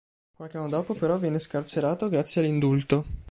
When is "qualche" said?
0.35-0.57